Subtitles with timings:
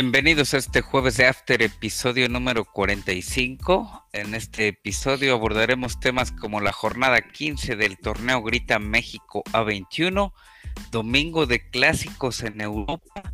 [0.00, 4.06] Bienvenidos a este jueves de After, episodio número 45.
[4.12, 10.32] En este episodio abordaremos temas como la jornada 15 del torneo Grita México A21,
[10.92, 13.32] domingo de clásicos en Europa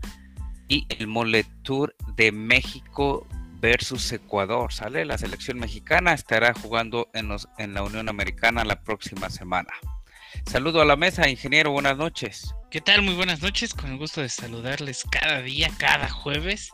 [0.66, 3.26] y el Mole Tour de México
[3.60, 4.72] versus Ecuador.
[4.72, 5.04] ¿Sale?
[5.04, 7.28] La selección mexicana estará jugando en,
[7.58, 9.68] en la Unión Americana la próxima semana.
[10.46, 12.54] Saludo a la mesa, ingeniero, buenas noches.
[12.70, 13.02] ¿Qué tal?
[13.02, 16.70] Muy buenas noches, con el gusto de saludarles cada día, cada jueves.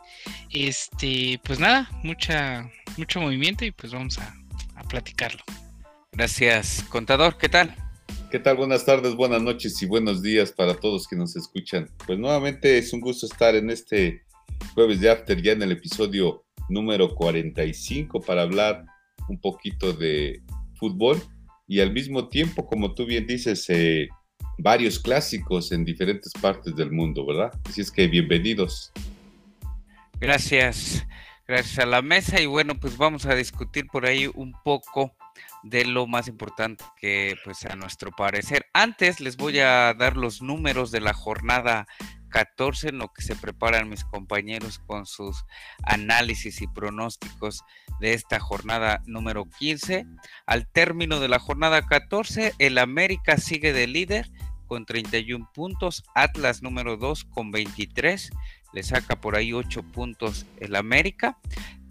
[0.49, 4.35] Este, pues nada, mucha, mucho movimiento y pues vamos a,
[4.75, 5.41] a platicarlo.
[6.11, 7.75] Gracias, contador, ¿qué tal?
[8.31, 8.57] ¿Qué tal?
[8.57, 11.89] Buenas tardes, buenas noches y buenos días para todos que nos escuchan.
[12.05, 14.23] Pues nuevamente es un gusto estar en este
[14.73, 18.85] jueves de After, ya en el episodio número 45 para hablar
[19.27, 20.41] un poquito de
[20.75, 21.21] fútbol
[21.71, 24.09] y al mismo tiempo, como tú bien dices, eh,
[24.57, 27.49] varios clásicos en diferentes partes del mundo, ¿verdad?
[27.63, 28.91] Así es que bienvenidos.
[30.19, 31.07] Gracias,
[31.47, 35.15] gracias a la mesa y bueno, pues vamos a discutir por ahí un poco
[35.63, 38.65] de lo más importante que pues a nuestro parecer.
[38.73, 41.87] Antes les voy a dar los números de la jornada
[42.31, 45.45] 14 en lo que se preparan mis compañeros con sus
[45.83, 47.63] análisis y pronósticos
[47.99, 50.07] de esta jornada número 15.
[50.47, 54.31] Al término de la jornada 14, el América sigue de líder
[54.65, 58.31] con 31 puntos, Atlas número 2 con 23,
[58.73, 61.37] le saca por ahí 8 puntos el América.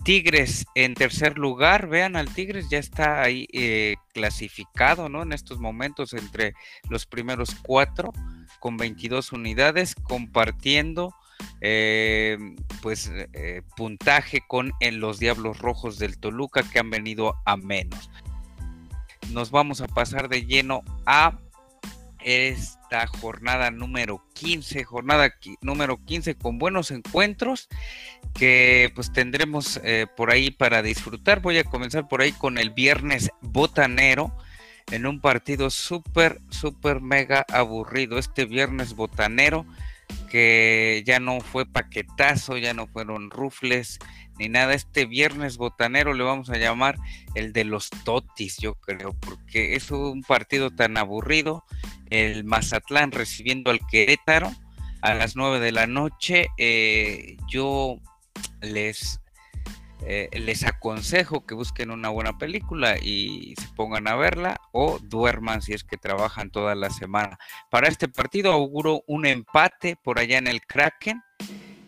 [0.03, 5.23] Tigres en tercer lugar, vean al Tigres ya está ahí eh, clasificado, ¿no?
[5.23, 6.55] En estos momentos entre
[6.89, 8.13] los primeros cuatro
[8.61, 11.15] con 22 unidades, compartiendo
[11.61, 12.39] eh,
[12.83, 18.11] pues eh, puntaje con en los Diablos Rojos del Toluca que han venido a menos.
[19.31, 21.39] Nos vamos a pasar de lleno a
[22.23, 27.69] esta jornada número 15, jornada número 15 con buenos encuentros
[28.35, 31.41] que pues tendremos eh, por ahí para disfrutar.
[31.41, 34.37] Voy a comenzar por ahí con el viernes botanero
[34.91, 38.19] en un partido súper, súper mega aburrido.
[38.19, 39.67] Este viernes botanero
[40.31, 43.99] que ya no fue paquetazo, ya no fueron rufles
[44.39, 44.75] ni nada.
[44.75, 46.97] Este viernes botanero le vamos a llamar
[47.35, 51.65] el de los totis, yo creo, porque es un partido tan aburrido.
[52.11, 54.53] El Mazatlán recibiendo al Querétaro
[55.03, 56.49] a las 9 de la noche.
[56.59, 57.99] Eh, yo
[58.61, 59.21] les
[60.03, 65.61] eh, les aconsejo que busquen una buena película y se pongan a verla o duerman
[65.61, 67.39] si es que trabajan toda la semana.
[67.71, 71.23] Para este partido auguro un empate por allá en el Kraken,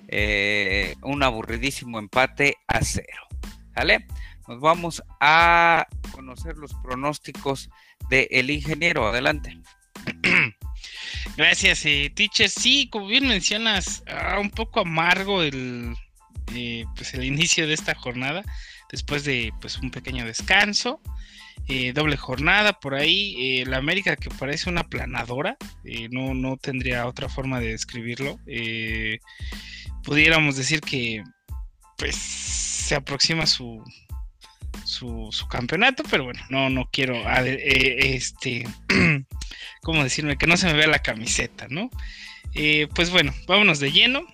[0.08, 3.28] eh, un aburridísimo empate a cero.
[3.74, 4.06] ¿Vale?
[4.46, 7.70] Nos vamos a conocer los pronósticos
[8.10, 9.06] del ingeniero.
[9.06, 9.58] Adelante.
[11.36, 12.50] Gracias, eh, teacher.
[12.50, 15.96] Sí, como bien mencionas, ah, un poco amargo el,
[16.54, 18.42] eh, pues el inicio de esta jornada
[18.90, 21.00] después de pues un pequeño descanso
[21.68, 25.56] eh, doble jornada por ahí eh, la América que parece una planadora
[26.10, 28.38] no, no tendría otra forma de describirlo
[30.02, 31.22] pudiéramos decir que
[31.96, 33.82] pues se aproxima su
[34.84, 38.66] su, campeonato pero bueno no no quiero este
[39.82, 41.88] cómo decirme que no se me vea la camiseta no
[42.94, 44.26] pues bueno vámonos de lleno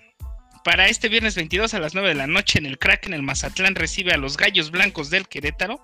[0.69, 3.73] para este viernes 22 a las 9 de la noche en el Kraken, el Mazatlán
[3.73, 5.81] recibe a los Gallos Blancos del Querétaro.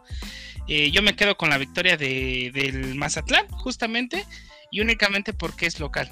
[0.67, 4.27] Eh, yo me quedo con la victoria del Mazatlán, justamente,
[4.69, 6.11] y únicamente porque es local.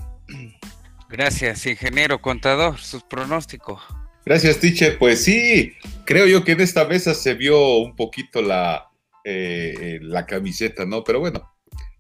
[1.08, 3.80] Gracias, ingeniero contador, sus pronósticos.
[4.26, 4.98] Gracias, teacher.
[4.98, 5.74] Pues sí,
[6.04, 8.90] creo yo que en esta mesa se vio un poquito la,
[9.24, 11.04] eh, la camiseta, ¿no?
[11.04, 11.48] Pero bueno,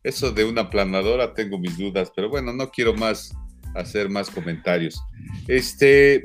[0.01, 3.31] eso de una planadora tengo mis dudas, pero bueno, no quiero más
[3.75, 4.99] hacer más comentarios.
[5.47, 6.23] Este,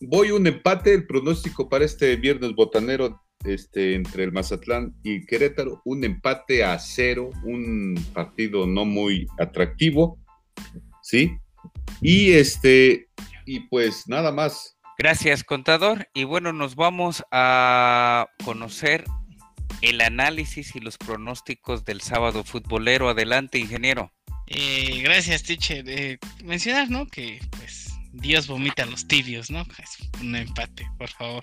[0.00, 5.80] voy un empate, el pronóstico para este viernes botanero este, entre el Mazatlán y Querétaro,
[5.84, 10.18] un empate a cero, un partido no muy atractivo,
[11.02, 11.36] ¿sí?
[12.00, 13.08] Y este,
[13.46, 14.76] y pues nada más.
[14.98, 16.08] Gracias, contador.
[16.14, 19.04] Y bueno, nos vamos a conocer
[19.80, 23.08] el análisis y los pronósticos del sábado futbolero.
[23.08, 24.12] Adelante, ingeniero.
[24.48, 25.84] Eh, gracias, teacher.
[25.88, 27.06] Eh, mencionar, ¿no?
[27.06, 27.87] Que pues
[28.20, 29.62] Dios vomita a los tibios, ¿no?
[29.78, 31.42] Es un empate, por favor.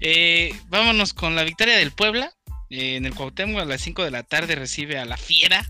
[0.00, 2.32] Eh, vámonos con la victoria del Puebla.
[2.70, 5.66] Eh, en el Cuauhtémoc a las 5 de la tarde recibe a la Fiera.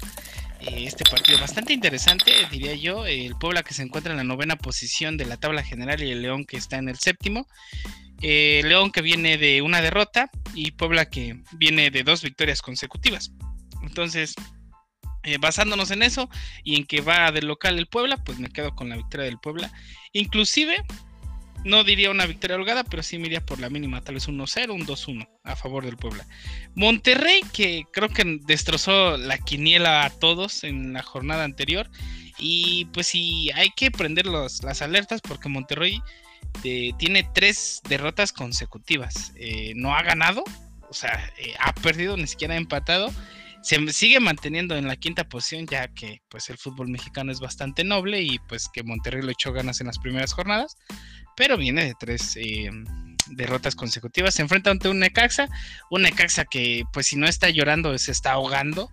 [0.60, 3.06] Eh, este partido bastante interesante, diría yo.
[3.06, 6.22] El Puebla que se encuentra en la novena posición de la tabla general y el
[6.22, 7.46] León que está en el séptimo.
[8.20, 13.32] León que viene de una derrota y Puebla que viene de dos victorias consecutivas.
[13.82, 14.34] Entonces,
[15.24, 16.28] eh, basándonos en eso
[16.62, 19.38] y en que va del local el Puebla, pues me quedo con la victoria del
[19.38, 19.72] Puebla.
[20.12, 20.76] Inclusive,
[21.64, 24.70] no diría una victoria holgada, pero sí me por la mínima, tal vez un 1-0,
[24.72, 26.26] un 2-1 a favor del Puebla.
[26.74, 31.90] Monterrey, que creo que destrozó la quiniela a todos en la jornada anterior.
[32.38, 36.02] Y pues sí, hay que prender las alertas porque Monterrey
[36.64, 39.32] eh, tiene tres derrotas consecutivas.
[39.36, 40.44] Eh, no ha ganado,
[40.90, 43.10] o sea, ha perdido, ni siquiera ha empatado
[43.64, 47.82] se sigue manteniendo en la quinta posición, ya que pues el fútbol mexicano es bastante
[47.82, 50.76] noble y pues que Monterrey lo echó ganas en las primeras jornadas,
[51.34, 52.68] pero viene de tres eh,
[53.30, 54.34] derrotas consecutivas.
[54.34, 55.48] Se enfrenta ante un Necaxa,
[55.90, 58.90] un Necaxa que pues si no está llorando se está ahogando.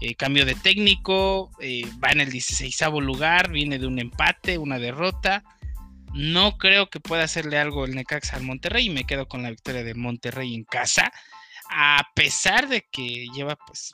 [0.00, 4.78] Eh, cambio de técnico, eh, va en el 16 lugar, viene de un empate, una
[4.78, 5.42] derrota.
[6.12, 9.50] No creo que pueda hacerle algo el Necaxa al Monterrey y me quedo con la
[9.50, 11.10] victoria de Monterrey en casa
[11.70, 13.92] a pesar de que lleva pues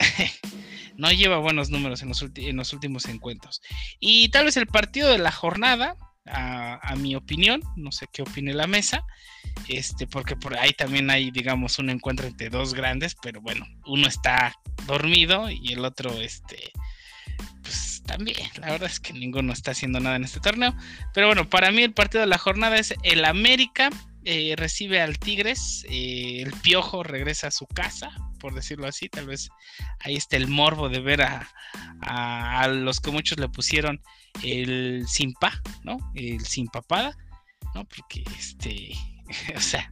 [0.96, 3.60] no lleva buenos números en los, últimos encuentros.
[3.98, 8.52] Y tal vez el partido de la jornada, a, mi opinión, no sé qué opine
[8.52, 9.02] la mesa,
[9.68, 14.06] este, porque por ahí también hay, digamos, un encuentro entre dos grandes, pero bueno, uno
[14.06, 14.54] está
[14.86, 16.70] dormido y el otro, este,
[17.62, 20.74] pues también, la verdad es que ninguno está haciendo nada en este torneo.
[21.14, 23.90] Pero bueno, para mí el partido de la jornada es el América
[24.24, 29.26] eh, recibe al Tigres, eh, el Piojo regresa a su casa, por decirlo así, tal
[29.26, 29.48] vez
[30.00, 31.48] ahí está el morbo de ver a,
[32.02, 34.02] a, los que muchos le pusieron
[34.42, 35.96] el sin pa, ¿no?
[36.14, 37.16] El sin papada,
[37.74, 37.84] ¿no?
[37.84, 38.92] Porque este,
[39.56, 39.90] o sea,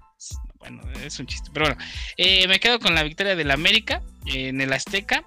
[0.59, 1.81] bueno, es un chiste, pero bueno,
[2.17, 5.25] eh, me quedo con la victoria del América en el Azteca,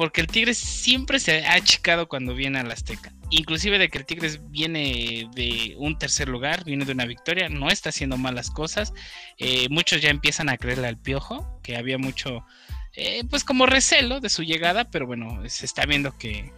[0.00, 4.06] porque el Tigres siempre se ha achicado cuando viene al Azteca inclusive de que el
[4.06, 8.94] Tigres viene de un tercer lugar, viene de una victoria, no está haciendo malas cosas.
[9.36, 12.46] Eh, muchos ya empiezan a creerle al piojo, que había mucho,
[12.96, 16.50] eh, pues como recelo de su llegada, pero bueno, se está viendo que,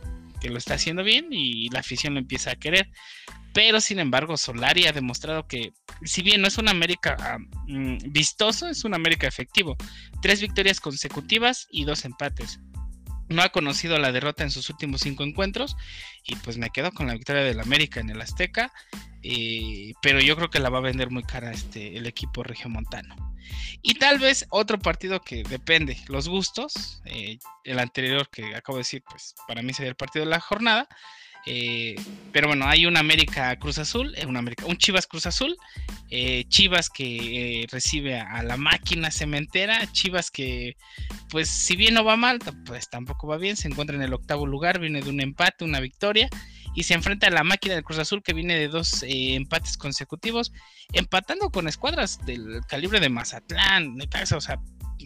[0.49, 2.89] lo está haciendo bien y la afición lo empieza a querer.
[3.53, 5.73] Pero sin embargo, Solari ha demostrado que,
[6.05, 9.77] si bien no es un América ah, mm, vistoso, es un América efectivo.
[10.23, 12.61] Tres victorias consecutivas y dos empates
[13.33, 15.77] no ha conocido la derrota en sus últimos cinco encuentros
[16.25, 18.73] y pues me quedo con la victoria del América en el Azteca,
[19.23, 23.15] eh, pero yo creo que la va a vender muy cara este, el equipo regiomontano.
[23.83, 28.83] Y tal vez otro partido que depende, los gustos, eh, el anterior que acabo de
[28.83, 30.89] decir, pues para mí sería el partido de la jornada,
[31.47, 31.97] eh,
[32.33, 35.57] pero bueno, hay un América Cruz Azul, un, América, un Chivas Cruz Azul,
[36.49, 40.77] Chivas que recibe a, la máquina cementera, Chivas que
[41.31, 44.47] pues si bien no va mal, pues tampoco va bien, se encuentra en el octavo
[44.47, 46.29] lugar, viene de un empate, una victoria,
[46.75, 49.77] y se enfrenta a la máquina del Cruz Azul que viene de dos eh, empates
[49.77, 50.53] consecutivos,
[50.93, 54.59] empatando con escuadras del calibre de Mazatlán, o sea,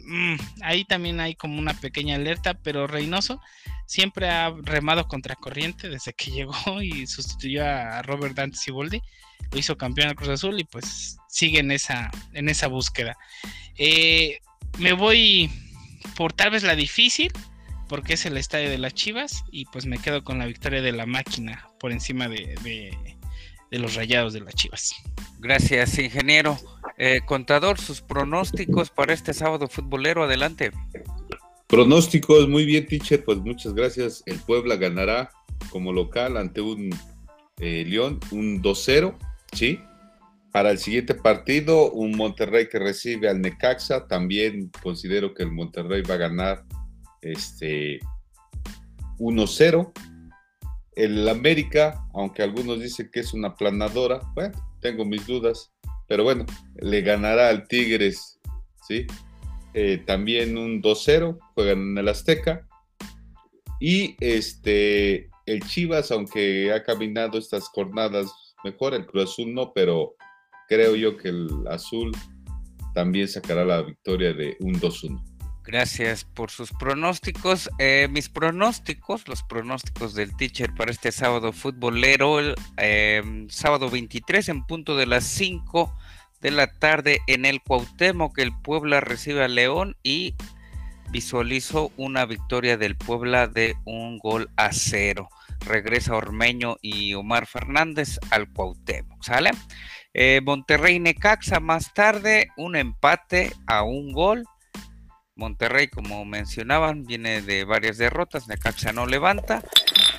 [0.04, 3.40] mm, ahí también hay como una pequeña alerta, pero Reynoso
[3.86, 9.00] siempre ha remado contra corriente desde que llegó y sustituyó a Robert Dante Siboldi,
[9.52, 13.16] lo hizo campeón del Cruz Azul y pues sigue en esa, en esa búsqueda.
[13.78, 14.40] Eh,
[14.78, 15.50] me voy
[16.16, 17.32] por tal vez la difícil,
[17.88, 20.92] porque es el estadio de las Chivas, y pues me quedo con la victoria de
[20.92, 23.15] la máquina por encima de,
[23.70, 24.94] los rayados de las Chivas.
[25.38, 26.58] Gracias, ingeniero.
[26.98, 30.70] Eh, contador, sus pronósticos para este sábado futbolero, adelante.
[31.66, 34.22] Pronósticos, muy bien, teacher, pues muchas gracias.
[34.26, 35.30] El Puebla ganará
[35.70, 36.90] como local ante un
[37.58, 39.14] eh, León, un 2-0,
[39.52, 39.80] ¿sí?
[40.52, 44.06] Para el siguiente partido, un Monterrey que recibe al Necaxa.
[44.06, 46.64] También considero que el Monterrey va a ganar
[47.20, 47.98] este
[49.18, 49.92] 1-0.
[50.96, 55.72] El América, aunque algunos dicen que es una planadora, bueno, tengo mis dudas,
[56.08, 56.44] pero bueno,
[56.76, 58.40] le ganará al Tigres,
[58.88, 59.06] ¿sí?
[59.74, 62.66] Eh, también un 2-0, juegan en el Azteca.
[63.78, 68.26] Y este, el Chivas, aunque ha caminado estas jornadas
[68.64, 70.16] mejor, el Cruz Azul no, pero
[70.68, 72.12] creo yo que el azul
[72.94, 75.35] también sacará la victoria de un 2-1.
[75.66, 77.68] Gracias por sus pronósticos.
[77.78, 82.38] Eh, mis pronósticos, los pronósticos del teacher para este sábado futbolero,
[82.76, 85.92] em, sábado 23 en punto de las 5
[86.40, 90.34] de la tarde en el Cuauhtémoc, el Puebla recibe a León y
[91.10, 95.28] visualizo una victoria del Puebla de un gol a cero.
[95.60, 99.50] Regresa Ormeño y Omar Fernández al Cuauhtémoc, ¿sale?
[100.14, 104.44] Eh, Monterrey Necaxa más tarde, un empate a un gol.
[105.36, 108.48] Monterrey, como mencionaban, viene de varias derrotas.
[108.48, 109.62] Necaxa no levanta.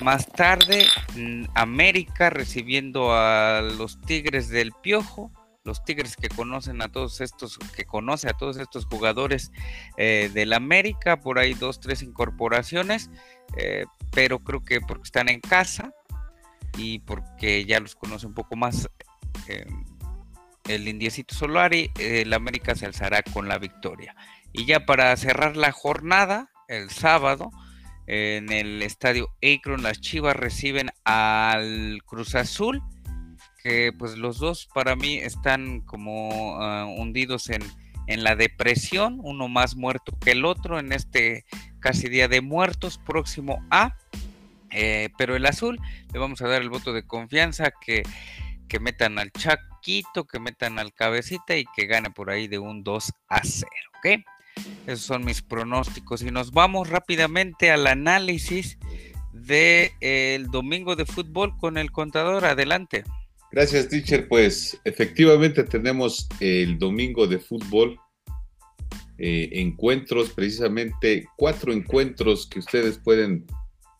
[0.00, 5.32] Más tarde, mm, América recibiendo a los Tigres del Piojo.
[5.64, 9.50] Los Tigres que conocen a todos estos, que conoce a todos estos jugadores
[9.96, 11.20] eh, del América.
[11.20, 13.10] Por ahí dos, tres incorporaciones.
[13.56, 15.92] Eh, pero creo que porque están en casa
[16.76, 18.88] y porque ya los conoce un poco más
[20.68, 24.14] el Indiecito Solari, el América se alzará con la victoria.
[24.52, 27.50] Y ya para cerrar la jornada, el sábado,
[28.06, 32.82] en el estadio Akron, las Chivas reciben al Cruz Azul,
[33.62, 37.62] que pues los dos para mí están como ah, hundidos en,
[38.06, 41.44] en la depresión, uno más muerto que el otro en este
[41.80, 43.94] casi día de muertos próximo a
[44.70, 45.80] eh, pero el azul
[46.12, 48.02] le vamos a dar el voto de confianza que,
[48.68, 52.82] que metan al Chaquito, que metan al Cabecita y que gane por ahí de un
[52.84, 53.70] 2 a 0.
[53.98, 54.24] ¿Ok?
[54.86, 56.22] Esos son mis pronósticos.
[56.22, 58.78] Y nos vamos rápidamente al análisis
[59.32, 62.44] del el domingo de fútbol con el contador.
[62.44, 63.04] Adelante.
[63.50, 64.28] Gracias, teacher.
[64.28, 67.98] Pues efectivamente tenemos el domingo de fútbol.
[69.20, 73.46] Eh, encuentros, precisamente cuatro encuentros que ustedes pueden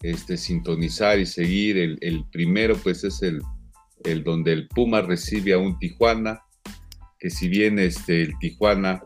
[0.03, 1.77] este, sintonizar y seguir.
[2.01, 3.41] El, primero, pues, es el,
[4.05, 6.43] el, donde el Puma recibe a un Tijuana,
[7.19, 9.03] que si bien este, el Tijuana,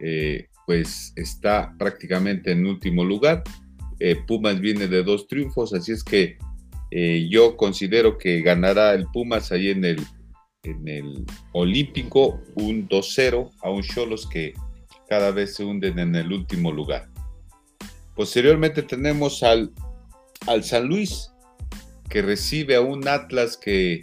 [0.00, 3.42] eh, pues, está prácticamente en último lugar,
[3.98, 6.36] eh, Pumas viene de dos triunfos, así es que
[6.90, 10.00] eh, yo considero que ganará el Pumas ahí en el,
[10.62, 14.52] en el Olímpico un 2-0 a un Cholos que
[15.08, 17.08] cada vez se hunden en el último lugar.
[18.14, 19.72] Posteriormente tenemos al
[20.46, 21.32] al San Luis,
[22.08, 24.02] que recibe a un Atlas que,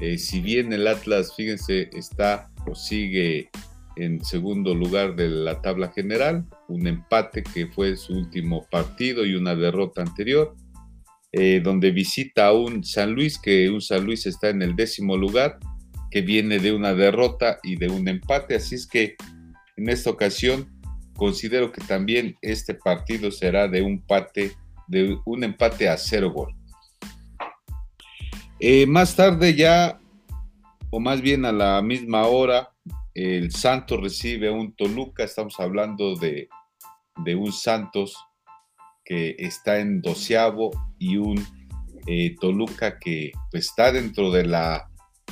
[0.00, 3.50] eh, si bien el Atlas, fíjense, está o sigue
[3.96, 9.34] en segundo lugar de la tabla general, un empate que fue su último partido y
[9.34, 10.54] una derrota anterior,
[11.32, 15.16] eh, donde visita a un San Luis, que un San Luis está en el décimo
[15.16, 15.58] lugar,
[16.10, 19.16] que viene de una derrota y de un empate, así es que
[19.76, 20.70] en esta ocasión
[21.16, 24.52] considero que también este partido será de un empate
[24.86, 26.54] de un empate a cero gol.
[28.58, 30.00] Eh, más tarde ya,
[30.90, 32.70] o más bien a la misma hora,
[33.16, 36.48] el Santos recibe a un Toluca, estamos hablando de,
[37.34, 38.14] un Santos
[39.06, 41.42] que está en doceavo y un
[42.06, 44.90] eh, Toluca que pues, está dentro de, la,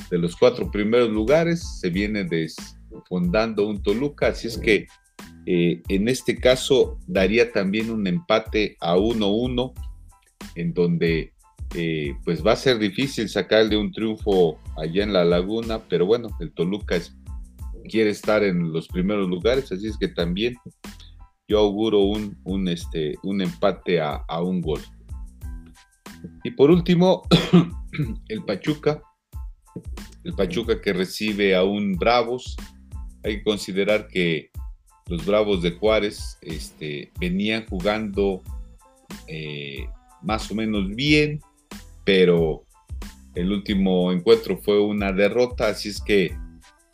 [0.09, 4.87] de los cuatro primeros lugares, se viene desfondando un Toluca, así es que
[5.45, 9.73] eh, en este caso daría también un empate a 1-1,
[10.55, 11.33] en donde
[11.75, 16.29] eh, pues va a ser difícil sacarle un triunfo allá en la laguna, pero bueno,
[16.39, 16.95] el Toluca
[17.85, 20.55] quiere estar en los primeros lugares, así es que también
[21.47, 24.81] yo auguro un, un, este, un empate a, a un gol.
[26.43, 27.23] Y por último,
[28.29, 29.01] el Pachuca,
[30.23, 32.55] el Pachuca que recibe a un Bravos,
[33.23, 34.49] hay que considerar que
[35.07, 38.41] los Bravos de Juárez este, venían jugando
[39.27, 39.87] eh,
[40.23, 41.39] más o menos bien,
[42.03, 42.63] pero
[43.35, 46.35] el último encuentro fue una derrota, así es que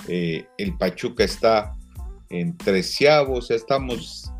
[0.08, 1.76] eh, el Pachuca está
[2.30, 4.32] en treceavo, o sea, estamos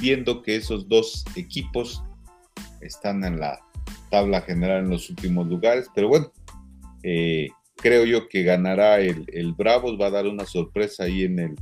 [0.00, 2.02] viendo que esos dos equipos
[2.80, 3.60] están en la
[4.10, 6.32] tabla general en los últimos lugares, pero bueno,
[7.02, 11.54] eh, creo yo que ganará el, Bravos, va a dar una sorpresa ahí en el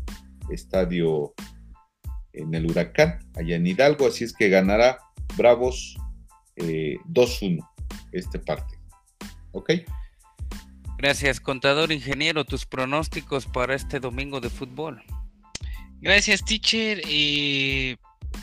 [0.51, 1.35] estadio
[2.33, 4.99] en el Huracán, allá en Hidalgo, así es que ganará
[5.37, 5.97] Bravos
[6.57, 7.59] 2-1 eh,
[8.13, 8.77] este parte.
[9.53, 9.71] ¿Ok?
[11.05, 15.05] Gracias, contador ingeniero, tus pronósticos para este domingo de fútbol.
[16.01, 17.03] Gracias, teacher.
[17.07, 17.99] Eh,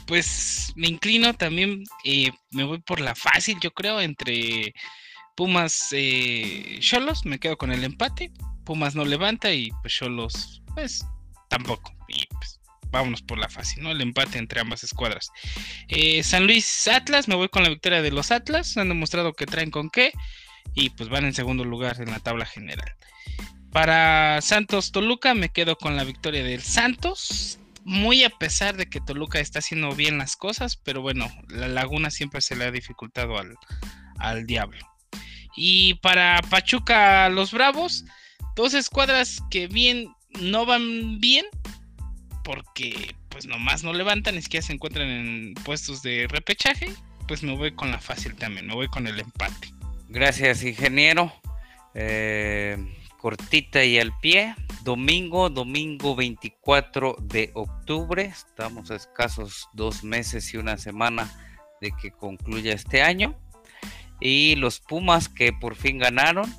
[0.06, 4.76] pues me inclino también, eh, me voy por la fácil, yo creo, entre
[5.36, 5.90] Pumas
[6.82, 8.32] Cholos, me quedo con el empate.
[8.64, 11.04] Pumas no levanta y pues Cholos, pues
[11.50, 11.92] tampoco.
[12.10, 12.60] Y pues
[12.92, 13.90] vámonos por la fácil, ¿no?
[13.90, 15.32] El empate entre ambas escuadras.
[15.88, 18.78] Eh, San Luis Atlas, me voy con la victoria de los Atlas.
[18.78, 20.12] Han demostrado que traen con qué.
[20.74, 22.96] Y pues van en segundo lugar en la tabla general.
[23.72, 27.60] Para Santos Toluca me quedo con la victoria del Santos.
[27.84, 32.12] Muy a pesar de que Toluca está haciendo bien las cosas, pero bueno, la Laguna
[32.12, 33.56] siempre se le ha dificultado al,
[34.20, 34.86] al Diablo.
[35.56, 38.06] Y para Pachuca los Bravos,
[38.56, 41.46] dos escuadras que bien no van bien
[42.44, 46.92] porque pues nomás no levantan, es que se encuentran en puestos de repechaje,
[47.28, 49.72] pues me voy con la fácil también, me voy con el empate.
[50.14, 51.32] Gracias, ingeniero.
[51.94, 52.78] Eh,
[53.18, 54.56] cortita y al pie.
[54.84, 58.24] Domingo, domingo 24 de octubre.
[58.26, 61.32] Estamos a escasos dos meses y una semana
[61.80, 63.40] de que concluya este año.
[64.20, 66.54] Y los Pumas que por fin ganaron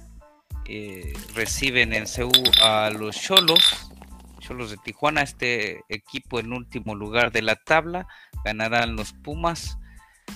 [0.64, 2.32] eh, reciben en CEU
[2.62, 3.86] a los Cholos,
[4.38, 8.08] Cholos de Tijuana, este equipo en último lugar de la tabla,
[8.46, 9.76] ganarán los Pumas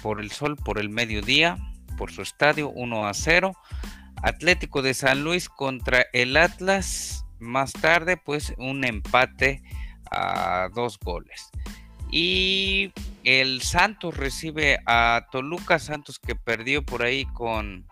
[0.02, 1.56] por el sol, por el mediodía,
[1.96, 3.52] por su estadio, 1 a 0.
[4.22, 9.62] Atlético de San Luis contra el Atlas, más tarde, pues un empate
[10.10, 11.50] a dos goles.
[12.10, 12.92] Y
[13.24, 17.86] el Santos recibe a Toluca, Santos que perdió por ahí con,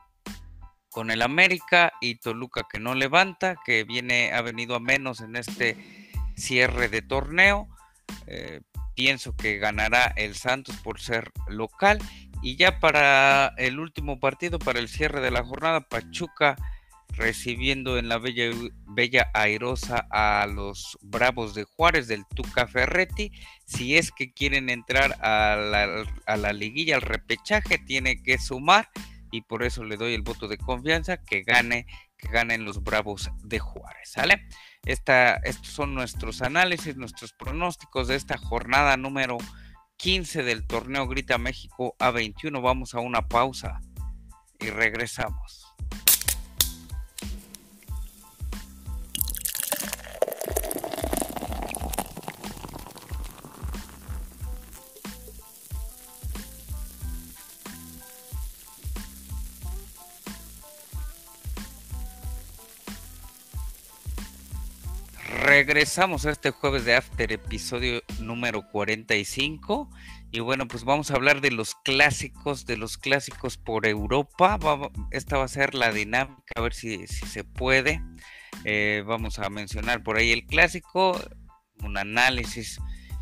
[0.91, 5.37] con el América y Toluca que no levanta, que viene, ha venido a menos en
[5.37, 5.77] este
[6.37, 7.69] cierre de torneo.
[8.27, 8.61] Eh,
[8.95, 11.99] pienso que ganará el Santos por ser local.
[12.45, 16.57] Y ya para el último partido, para el cierre de la jornada, Pachuca
[17.09, 18.51] recibiendo en la Bella,
[18.87, 23.33] Bella Airosa a los Bravos de Juárez del Tuca Ferretti.
[23.65, 28.91] Si es que quieren entrar a la, a la liguilla, al repechaje, tiene que sumar
[29.31, 31.87] y por eso le doy el voto de confianza que gane,
[32.19, 34.47] que ganen los Bravos de Juárez, ¿sale?
[34.85, 39.39] Esta, estos son nuestros análisis, nuestros pronósticos de esta jornada número
[39.97, 42.63] 15 del torneo Grita México A21.
[42.63, 43.81] Vamos a una pausa
[44.61, 45.65] y regresamos.
[65.57, 69.89] Regresamos a este jueves de After, episodio número 45.
[70.33, 74.59] Y bueno, pues vamos a hablar de los clásicos, de los clásicos por Europa.
[75.13, 78.03] esta va a ser la dinámica, a ver si, se puede.
[78.65, 81.21] Eh, vamos a mencionar por ahí el clásico,
[81.85, 82.81] un análisis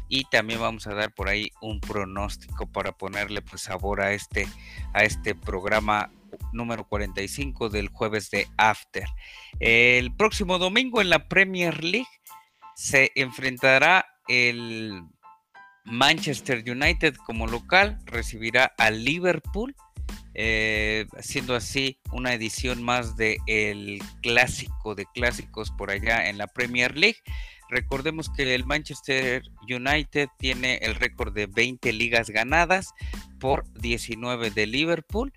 [0.09, 4.49] y también vamos a dar por ahí un pronóstico para ponerle pues sabor a este,
[4.95, 6.11] a este programa
[6.53, 9.05] número 45 del jueves de After.
[9.61, 12.07] El próximo domingo en la Premier League
[12.75, 15.03] se enfrentará el
[15.85, 19.75] Manchester United como local, recibirá al Liverpool,
[20.35, 26.47] eh, siendo así una edición más del el clásico de clásicos por allá en la
[26.47, 27.19] Premier League.
[27.69, 32.93] Recordemos que el Manchester United tiene el récord de 20 ligas ganadas
[33.41, 35.33] por 19 de Liverpool.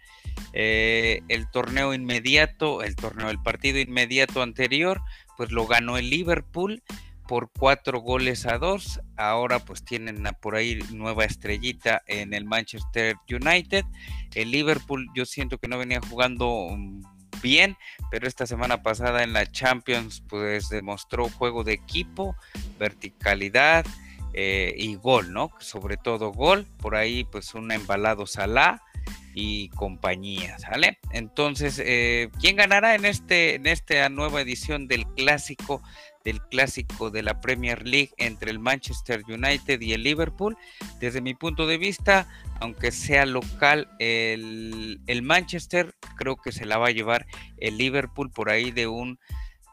[0.52, 5.02] Eh, el torneo inmediato, el torneo, el partido inmediato anterior,
[5.38, 6.84] pues lo ganó el Liverpool
[7.28, 9.02] por cuatro goles a dos.
[9.18, 13.86] Ahora pues tienen por ahí nueva estrellita en el Manchester United.
[14.34, 17.02] El Liverpool yo siento que no venía jugando mm,
[17.42, 17.78] bien,
[18.12, 22.36] pero esta semana pasada en la Champions pues demostró juego de equipo,
[22.80, 23.86] verticalidad
[24.34, 25.52] eh, y gol, ¿no?
[25.60, 26.66] Sobre todo gol.
[26.78, 28.82] Por ahí pues un embalado Salah
[29.36, 30.98] y compañía, ¿sale?
[31.12, 35.84] Entonces, eh, ¿quién ganará en, este, en esta nueva edición del clásico,
[36.26, 40.58] del clásico de la Premier League entre el Manchester United y el Liverpool?
[41.00, 42.28] Desde mi punto de vista,
[42.60, 47.26] aunque sea local, el, Manchester creo que se la va a llevar
[47.58, 49.20] el Liverpool por ahí de un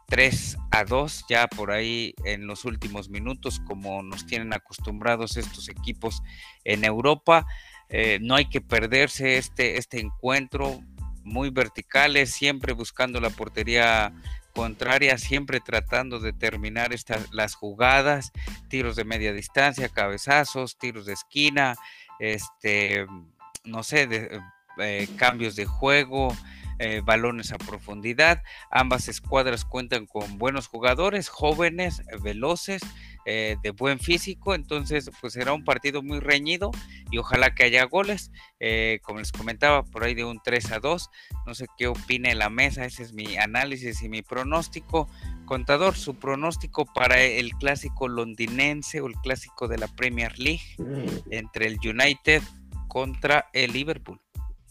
[0.09, 5.69] 3 a 2 ya por ahí en los últimos minutos como nos tienen acostumbrados estos
[5.69, 6.23] equipos
[6.65, 7.47] en Europa.
[7.89, 10.81] Eh, no hay que perderse este, este encuentro
[11.25, 14.13] muy verticales, siempre buscando la portería
[14.53, 18.33] contraria, siempre tratando de terminar estas, las jugadas,
[18.69, 21.75] tiros de media distancia, cabezazos, tiros de esquina,
[22.19, 23.07] este,
[23.65, 24.41] no sé, de,
[24.79, 26.37] eh, cambios de juego,
[26.79, 28.43] eh, balones a profundidad.
[28.71, 32.83] Ambas escuadras cuentan con buenos jugadores, jóvenes, veloces
[33.25, 36.73] eh, de buen físico, entonces pues será un partido muy reñido
[37.09, 40.81] y ojalá que haya goles, eh, como les comentaba, por ahí de un 3 a
[40.81, 41.09] 2,
[41.47, 45.09] no sé qué opine la mesa, ese es mi análisis y mi pronóstico.
[45.45, 51.31] Contador, su pronóstico para el clásico londinense o el clásico de la Premier League mm.
[51.31, 52.43] entre el United
[52.89, 54.21] contra el Liverpool.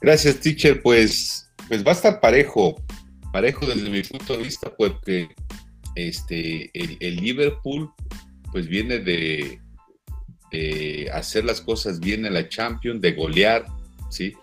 [0.01, 0.81] Gracias, teacher.
[0.81, 2.83] Pues, pues va a estar parejo,
[3.31, 5.29] parejo desde mi punto de vista, porque
[5.95, 7.89] este, el Liverpool
[8.51, 9.57] pues viene de,
[11.13, 13.65] hacer las cosas bien en la Champions, de golear,
[14.09, 14.33] ¿sí?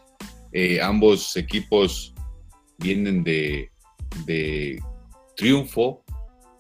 [0.53, 2.15] Eh, ambos equipos
[2.79, 3.71] vienen de,
[5.37, 6.03] triunfo,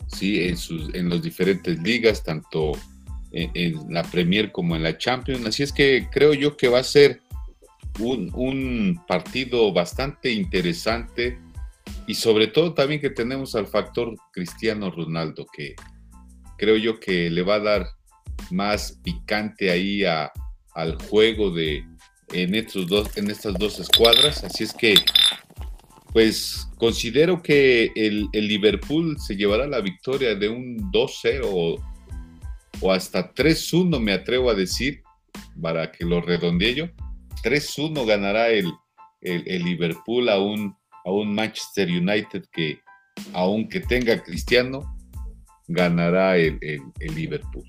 [0.09, 0.48] ¿sí?
[0.48, 2.72] En, sus, en las diferentes ligas, tanto
[3.33, 5.46] en, la Premier como en la Champions.
[5.46, 7.22] Así es que creo yo que va a ser
[7.98, 11.38] un, partido bastante interesante
[12.06, 15.74] y sobre todo también que tenemos al factor Cristiano Ronaldo, que
[16.56, 17.87] creo yo que le va a dar
[18.50, 21.84] más picante ahí al juego de
[22.32, 24.44] en estos dos en estas dos escuadras.
[24.44, 24.94] Así es que
[26.12, 31.78] pues considero que el, Liverpool se llevará la victoria de un 2-0
[32.80, 35.02] o, hasta 3-1 me atrevo a decir
[35.61, 36.88] para que lo redondee yo
[37.42, 38.70] 3-1 ganará el,
[39.20, 42.81] el, Liverpool a un, a un Manchester United que
[43.33, 44.96] aunque tenga Cristiano
[45.66, 47.64] ganará el, el Liverpool.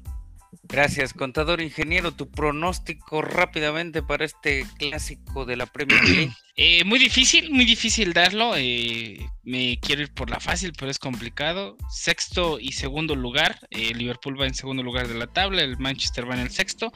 [0.64, 2.12] Gracias, contador ingeniero.
[2.12, 6.32] Tu pronóstico rápidamente para este clásico de la Premier League.
[6.56, 8.54] Eh, muy difícil, muy difícil darlo.
[8.56, 11.76] Eh, me quiero ir por la fácil, pero es complicado.
[11.90, 13.60] Sexto y segundo lugar.
[13.72, 16.92] Eh, Liverpool va en segundo lugar de la tabla, el Manchester va en el sexto.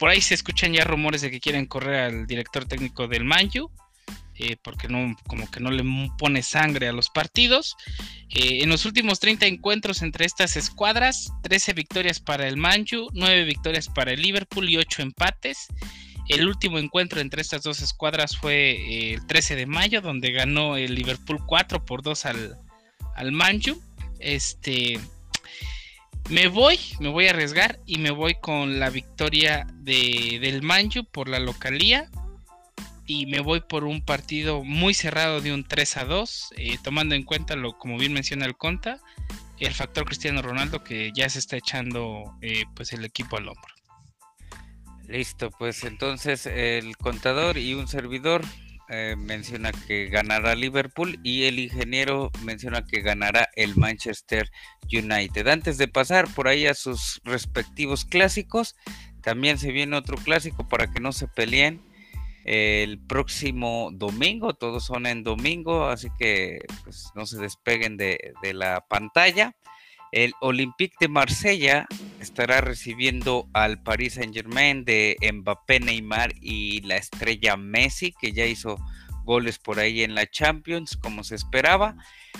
[0.00, 3.70] Por ahí se escuchan ya rumores de que quieren correr al director técnico del Manju.
[4.42, 5.84] Eh, porque no, como que no le
[6.16, 7.76] pone sangre a los partidos.
[8.30, 13.44] Eh, en los últimos 30 encuentros entre estas escuadras, 13 victorias para el Manju, 9
[13.44, 15.66] victorias para el Liverpool y 8 empates.
[16.28, 20.78] El último encuentro entre estas dos escuadras fue eh, el 13 de mayo, donde ganó
[20.78, 22.56] el Liverpool 4 por 2 al,
[23.16, 23.78] al Manju.
[24.18, 24.98] Este,
[26.30, 31.04] me voy, me voy a arriesgar y me voy con la victoria de, del Manju
[31.04, 32.08] por la localía
[33.06, 37.16] y me voy por un partido muy cerrado de un 3 a 2, eh, tomando
[37.16, 39.00] en cuenta lo como bien menciona el Conta,
[39.58, 43.74] el factor Cristiano Ronaldo que ya se está echando eh, pues el equipo al hombro.
[45.08, 48.42] Listo, pues entonces el contador y un servidor
[48.90, 54.50] eh, menciona que ganará Liverpool y el ingeniero menciona que ganará el Manchester
[54.92, 55.46] United.
[55.46, 58.74] Antes de pasar por ahí a sus respectivos clásicos,
[59.22, 61.80] también se viene otro clásico para que no se peleen
[62.44, 68.84] el próximo domingo, todos son en domingo, así que pues, no se despeguen de, la
[68.88, 69.54] pantalla.
[70.10, 71.86] El Olympique de Marsella
[72.20, 78.46] estará recibiendo al Paris Saint Germain de Mbappé, Neymar y la estrella Messi, que ya
[78.46, 78.78] hizo
[79.24, 81.96] goles por ahí en la Champions, como se esperaba.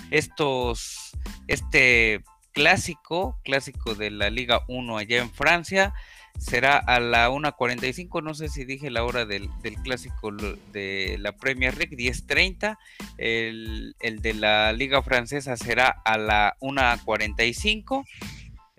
[0.09, 5.93] Este clásico, clásico de la Liga 1 allá en Francia,
[6.37, 9.49] será a la 1.45, no sé si dije la hora del,
[9.83, 12.77] clásico de la Premier League, 10.30,
[13.17, 18.05] el, el de la Liga Francesa será a la 1.45,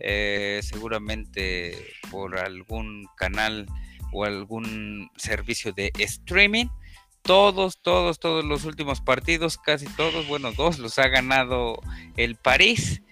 [0.04, 3.66] eh, seguramente por algún canal
[4.12, 6.66] o algún servicio de streaming.
[7.22, 11.80] Todos, todos, todos los últimos partidos, casi todos, bueno, dos los ha ganado
[12.16, 13.02] el París.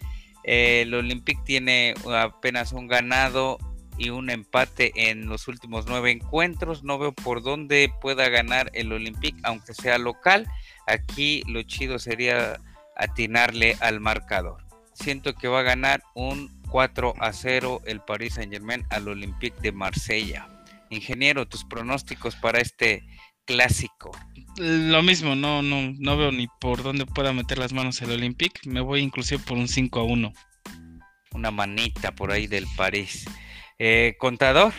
[0.43, 3.59] el Olympique tiene apenas un ganado
[3.97, 6.83] y un empate en los últimos nueve encuentros.
[6.83, 10.49] No veo por dónde pueda ganar el Olympique, aunque sea local.
[10.87, 12.61] Aquí lo chido sería
[12.97, 14.65] atinarle al marcador.
[14.95, 19.57] Siento que va a ganar un 4 a 0 el Paris Saint Germain al Olympique
[19.61, 20.49] de Marsella.
[20.91, 23.05] Ingeniero, tus pronósticos para este
[23.45, 24.11] clásico.
[24.57, 28.61] Lo mismo, no, no, no veo ni por dónde pueda meter las manos el Olympique.
[28.65, 30.33] Me voy inclusive por un 5 a 1.
[31.33, 33.25] Una manita por ahí del París.
[33.79, 34.73] Eh, contador,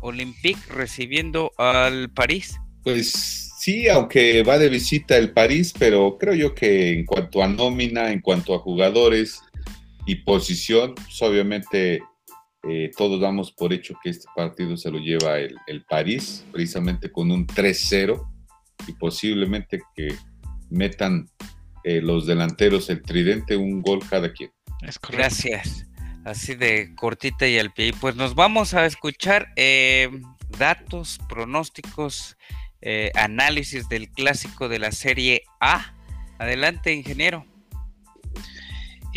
[0.00, 2.58] Olympique recibiendo al París.
[2.82, 7.48] Pues sí, aunque va de visita el París, pero creo yo que en cuanto a
[7.48, 9.42] nómina, en cuanto a jugadores
[10.06, 12.02] y posición, pues obviamente
[12.68, 17.30] eh, todos damos por hecho que este partido se lo lleva el, París, precisamente con
[17.30, 18.26] un 3-0
[18.86, 20.14] y posiblemente que
[20.70, 21.28] metan
[21.84, 24.50] eh, los delanteros el tridente un gol cada quien.
[25.08, 25.86] Gracias
[26.26, 27.92] así de cortita y al pie.
[27.98, 30.10] Pues nos vamos a escuchar eh,
[30.58, 32.36] datos, pronósticos,
[32.82, 35.94] eh, análisis del clásico de la Serie A.
[36.38, 37.46] Adelante, ingeniero.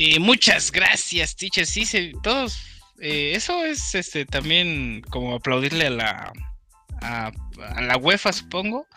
[0.02, 1.66] Y muchas gracias, teacher.
[1.66, 2.58] Sí, todos.
[3.02, 6.34] Eh, eso es este también como aplaudirle a la
[7.02, 7.32] a,
[7.82, 8.88] la UEFA, supongo,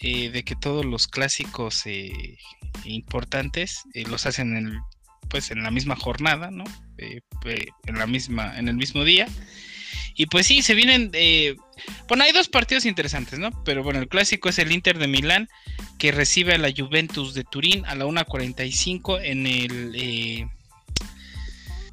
[0.00, 1.84] de que todos los clásicos
[2.84, 4.80] importantes los hacen en
[5.28, 6.64] pues en la misma jornada, ¿no?
[6.98, 7.20] Eh,
[7.86, 9.28] en la misma, en el mismo día.
[10.14, 11.10] Y pues sí, se vienen.
[11.12, 11.56] Eh,
[12.08, 13.50] bueno, hay dos partidos interesantes, ¿no?
[13.64, 15.48] Pero bueno, el clásico es el Inter de Milán,
[15.98, 19.92] que recibe a la Juventus de Turín a la 1.45 en el.
[19.96, 20.48] Eh,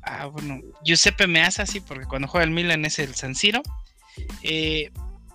[0.03, 3.61] ah, bueno, Giuseppe Meazza, sí, porque cuando juega el Milan es el San Siro.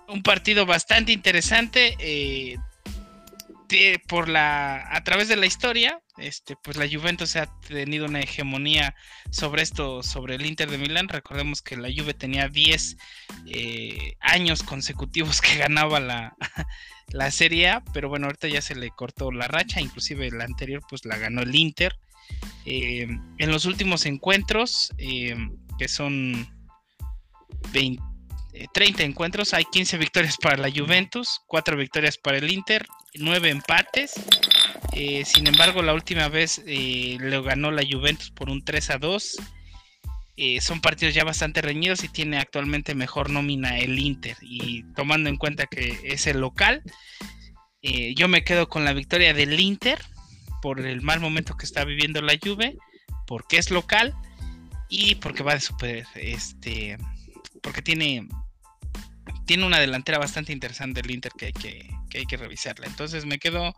[0.09, 1.97] un partido bastante interesante
[4.07, 8.95] por la a través de la historia este pues la Juventus ha tenido una hegemonía
[9.31, 11.09] sobre esto sobre el Inter de Milán.
[11.09, 12.97] Recordemos que la Juve tenía 10
[13.47, 16.37] eh, años consecutivos que ganaba la,
[17.09, 19.81] la Serie A pero bueno ahorita ya se le cortó la racha.
[19.81, 21.97] Inclusive la anterior pues la ganó el Inter.
[22.65, 25.37] Eh, en los últimos encuentros eh,
[25.79, 26.47] que son
[27.73, 28.12] 20
[28.73, 34.15] 30 encuentros, hay 15 victorias para la Juventus, 4 victorias para el Inter, 9 empates.
[34.93, 38.99] Eh, sin embargo, la última vez eh, lo ganó la Juventus por un 3 a
[38.99, 39.37] 2.
[40.37, 44.37] Eh, son partidos ya bastante reñidos y tiene actualmente mejor nómina el Inter.
[44.43, 46.83] Y tomando en cuenta que es el local,
[48.15, 50.01] yo me quedo con la victoria del Inter
[50.63, 52.77] por el mal momento que está viviendo la Juve,
[53.27, 54.15] porque es local
[54.89, 56.97] y porque va de super, este,
[57.61, 58.29] porque tiene
[59.47, 62.87] tiene una delantera bastante interesante el Inter que hay que, hay que revisarla.
[62.87, 63.75] Entonces me quedo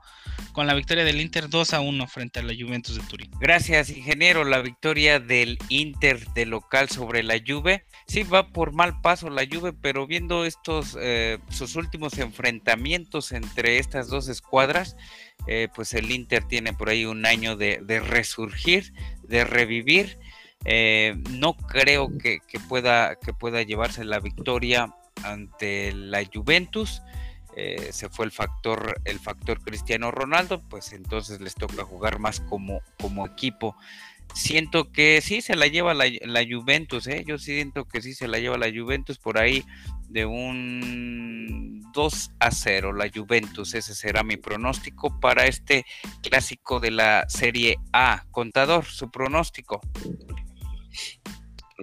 [0.52, 3.30] con la victoria del Inter 2 a 1 frente a la Juventus de Turín.
[3.40, 4.44] Gracias, ingeniero.
[4.44, 7.84] La victoria del Inter de local sobre la Juve.
[8.06, 13.78] Sí, va por mal paso la Juve, pero viendo estos eh, sus últimos enfrentamientos entre
[13.78, 14.96] estas dos escuadras,
[15.46, 20.18] eh, pues el Inter tiene por ahí un año de, resurgir, de revivir.
[20.66, 27.02] Eh, no creo que, pueda, que pueda llevarse la victoria ante la Juventus.
[27.56, 32.40] Eh, se fue el factor, el factor Cristiano Ronaldo, pues entonces les toca jugar más
[32.40, 33.76] como, como equipo.
[34.34, 36.06] Siento que sí se la lleva la,
[36.50, 37.24] Juventus, ¿eh?
[37.24, 39.64] yo siento que sí se la lleva la Juventus por ahí
[40.08, 45.86] de un 2 a 0, la Juventus, ese será mi pronóstico para este
[46.22, 48.24] clásico de la Serie A.
[48.32, 49.80] Contador, su pronóstico.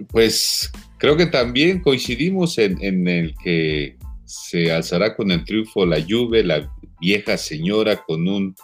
[0.08, 6.42] Pues creo que también coincidimos en, el que se alzará con el triunfo la Juve,
[6.42, 8.54] la vieja señora, con un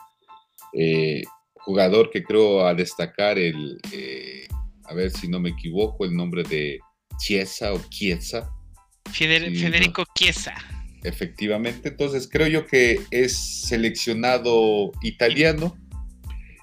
[0.73, 1.23] eh,
[1.55, 4.47] jugador que creo a destacar el, eh,
[4.85, 6.81] a ver si no me equivoco, el nombre de
[7.19, 8.51] Chiesa o Chiesa.
[9.13, 10.55] Federico Chiesa.
[11.05, 15.77] Efectivamente, entonces creo yo que es seleccionado italiano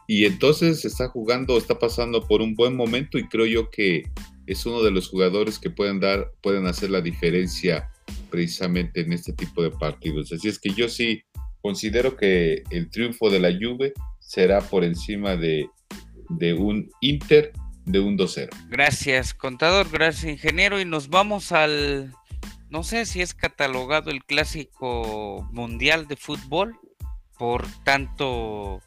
[0.07, 4.03] y entonces está jugando, está pasando por un buen momento y creo yo que
[4.47, 7.89] es uno de los jugadores que pueden dar, pueden hacer la diferencia
[8.29, 10.31] precisamente en este tipo de partidos.
[10.31, 11.23] Así es que yo sí
[11.61, 15.69] considero que el triunfo de la Juve será por encima de,
[16.57, 17.51] un Inter
[17.85, 18.49] de un 2-0.
[18.69, 20.79] Gracias, contador, gracias, ingeniero.
[20.79, 22.13] Y nos vamos al,
[22.69, 26.77] no sé si es catalogado el clásico mundial de fútbol
[27.37, 28.81] por tanto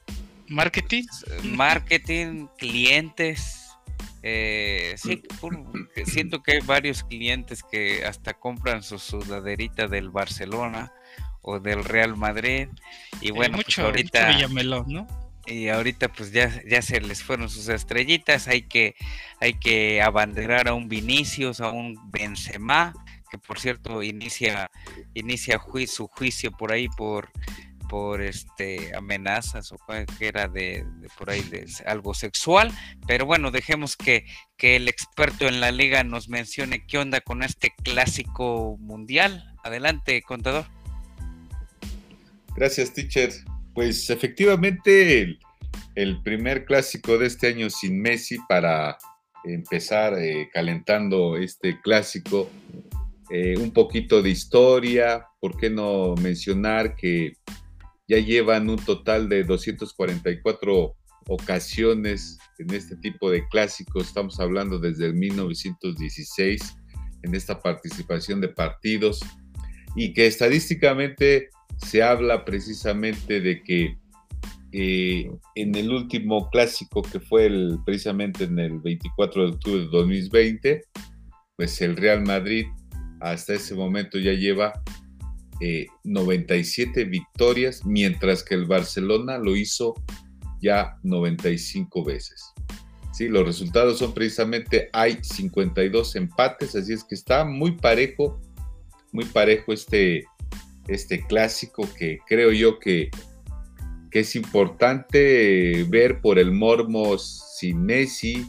[0.48, 1.04] marketing,
[1.44, 3.67] marketing, clientes
[4.22, 5.22] eh, sí,
[6.04, 10.92] siento que hay varios clientes que hasta compran su sudaderita del Barcelona
[11.42, 12.68] o del Real Madrid.
[13.20, 14.38] Y bueno, pues ahorita.
[15.46, 18.48] Y ahorita pues ya, ya se les fueron sus estrellitas.
[18.48, 18.96] Hay que,
[19.40, 22.92] hay que abanderar a un Vinicius, a un Benzema,
[23.30, 24.70] que por cierto inicia,
[25.14, 27.30] inicia su juicio por ahí por
[27.88, 29.76] por este amenazas o
[30.18, 30.84] que era de,
[31.16, 32.70] por ahí de algo sexual,
[33.06, 37.42] pero bueno, dejemos que, que el experto en la liga nos mencione qué onda con
[37.42, 39.44] este clásico mundial.
[39.64, 40.66] Adelante, contador.
[42.58, 43.30] Gracias, teacher.
[43.72, 45.36] Pues efectivamente
[45.94, 48.98] el, primer clásico de este año sin Messi para
[49.44, 52.50] empezar eh, calentando este clásico.
[53.30, 57.34] Eh, un poquito de historia, ¿por qué no mencionar que
[58.08, 60.96] ya llevan un total de 244
[61.28, 66.76] ocasiones en este tipo de clásicos, estamos hablando desde el 1916
[67.22, 69.20] en esta participación de partidos
[69.94, 73.98] y que estadísticamente se habla precisamente de que
[74.72, 79.88] eh, en el último clásico que fue el, precisamente en el 24 de octubre de
[79.88, 80.82] 2020,
[81.56, 82.66] pues el Real Madrid
[83.20, 84.72] hasta ese momento ya lleva
[86.04, 89.94] 97 eh, victorias, mientras que el Barcelona lo hizo
[90.60, 92.52] ya 95 veces.
[93.12, 98.40] Sí, los resultados son precisamente, hay 52 empates, así es que está muy parejo,
[99.12, 100.24] muy parejo este,
[100.86, 103.10] este clásico que creo yo que,
[104.10, 108.48] que es importante ver por el mormo sin Messi,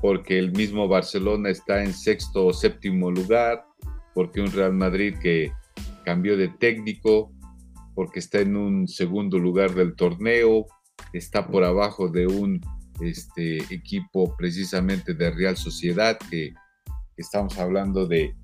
[0.00, 3.66] porque el mismo Barcelona está en sexto o séptimo lugar,
[4.14, 5.52] porque un Real Madrid que
[6.08, 7.30] cambió de técnico
[7.94, 10.64] porque está en un segundo lugar del torneo,
[11.12, 12.62] está por abajo de un
[13.02, 16.54] este, equipo precisamente de Real Sociedad, que,
[17.18, 18.34] estamos hablando de,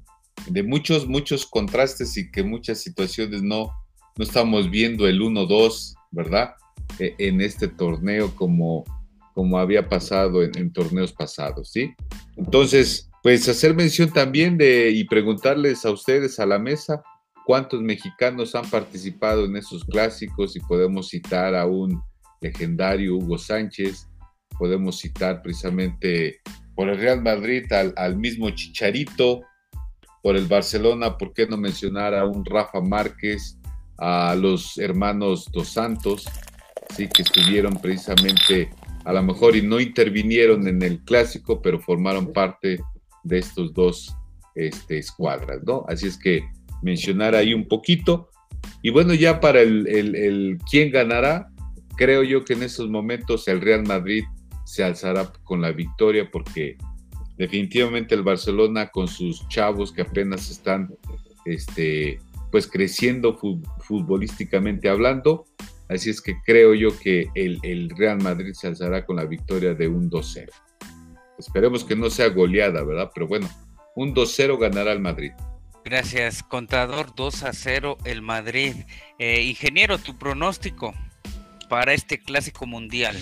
[0.48, 3.70] de, muchos, muchos contrastes y que muchas situaciones no,
[4.18, 6.57] no estamos viendo el 1-2, ¿verdad?
[6.98, 8.85] E, en este torneo como,
[9.33, 11.94] como había pasado en, en, torneos pasados, ¿sí?
[12.37, 17.03] Entonces, pues hacer mención también de y preguntarles a ustedes a la mesa,
[17.44, 22.02] cuántos mexicanos han participado en esos clásicos y podemos citar a un
[22.40, 24.09] legendario Hugo Sánchez,
[24.59, 26.40] podemos citar precisamente
[26.74, 29.42] por el Real Madrid al, mismo Chicharito,
[30.22, 33.59] por el Barcelona, ¿por qué no mencionar a un Rafa Márquez,
[33.98, 36.26] a los hermanos Dos Santos,
[36.90, 38.70] sí, que estuvieron precisamente
[39.04, 42.80] a lo mejor y no intervinieron en el clásico, pero formaron parte
[43.22, 44.16] de estos dos
[44.54, 45.85] este, escuadras, ¿no?
[45.88, 46.42] Así es que
[46.85, 48.31] mencionar ahí un poquito.
[48.83, 51.49] Y bueno, ya para el, el, quién ganará,
[51.97, 54.25] creo yo que en estos momentos el Real Madrid
[54.64, 56.77] se alzará con la victoria porque
[57.37, 60.94] definitivamente el Barcelona con sus chavos que apenas están
[61.44, 62.20] este,
[62.51, 63.38] pues creciendo
[63.81, 65.47] futbolísticamente hablando.
[65.88, 69.75] Así es que creo yo que el, el Real Madrid se alzará con la victoria
[69.75, 70.49] de un 2-0.
[71.38, 73.11] Esperemos que no sea goleada, ¿verdad?
[73.14, 73.49] Pero bueno,
[73.97, 75.33] un 2-0 ganará el Madrid.
[75.85, 78.75] Gracias, contador 2 a 0 el Madrid.
[79.18, 80.94] Eh, ingeniero, tu pronóstico
[81.68, 83.16] para este clásico mundial.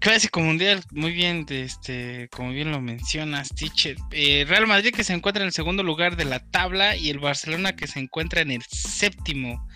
[0.00, 3.96] Clásico mundial, muy bien, este, como bien lo mencionas, teacher.
[4.10, 7.18] Eh, Real Madrid que se encuentra en el segundo lugar de la tabla y el
[7.18, 9.68] Barcelona que se encuentra en el séptimo.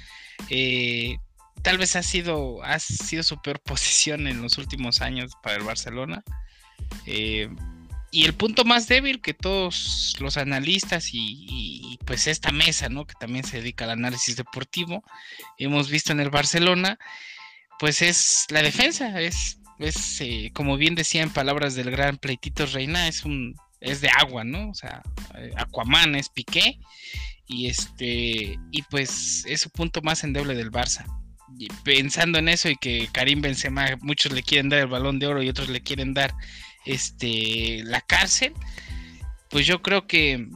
[0.48, 1.18] Eh,
[1.62, 5.62] tal vez ha sido, ha sido su peor posición en los últimos años para el
[5.62, 6.24] Barcelona.
[7.06, 7.48] Eh,
[8.14, 13.08] y el punto más débil que todos los analistas y, pues esta mesa, ¿no?
[13.08, 15.02] Que también se dedica al análisis deportivo,
[15.58, 16.96] hemos visto en el Barcelona,
[17.80, 22.66] pues es la defensa, es, es eh, como bien decía en palabras del gran Pleitito
[22.66, 24.70] Reina, es un es de agua, ¿no?
[24.70, 25.02] O sea,
[25.36, 26.78] eh, Aquaman es Piqué
[27.48, 31.04] y este y pues es su punto más endeble del Barça.
[31.82, 35.42] Pensando en eso y que Karim Benzema muchos le quieren dar el balón de oro
[35.42, 36.32] y otros le quieren dar
[36.84, 38.52] este, la cárcel,
[39.50, 40.46] pues yo creo que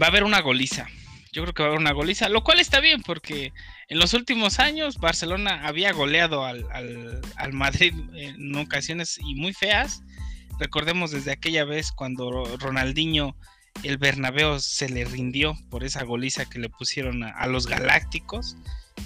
[0.00, 0.86] va a haber una goliza.
[1.32, 3.52] Yo creo que va a haber una goliza, lo cual está bien porque
[3.88, 6.66] en los últimos años Barcelona había goleado al,
[7.36, 10.02] al, Madrid en ocasiones y muy feas.
[10.58, 13.34] Recordemos desde aquella vez cuando Ronaldinho
[13.82, 18.56] el Bernabéu se le rindió por esa goliza que le pusieron a, los Galácticos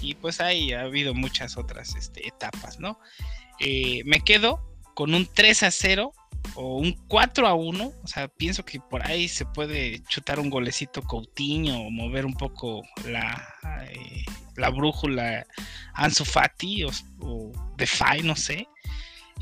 [0.01, 2.99] y pues ahí ha habido muchas otras este, etapas, ¿no?
[3.59, 4.61] Eh, me quedo
[4.93, 6.13] con un 3 a 0
[6.55, 10.49] o un 4 a 1, o sea, pienso que por ahí se puede chutar un
[10.49, 13.47] golecito Coutinho o mover un poco la,
[13.91, 15.45] eh, la brújula
[15.93, 18.67] Ansu Fati o, o Defy, no sé,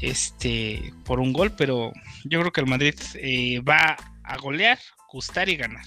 [0.02, 1.94] este, por un gol, pero
[2.26, 4.80] yo creo que el Madrid eh, va a golear,
[5.12, 5.86] gustar y ganar.